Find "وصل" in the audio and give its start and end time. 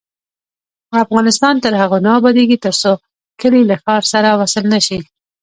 4.39-4.63